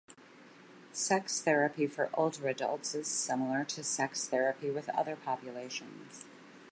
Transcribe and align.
Sex 0.93 1.41
therapy 1.41 1.85
for 1.85 2.09
older 2.15 2.47
adults 2.47 2.95
is 2.95 3.05
similar 3.05 3.63
to 3.65 3.83
sex 3.83 4.27
therapy 4.27 4.71
with 4.71 4.89
other 4.89 5.15
populations. 5.15 6.25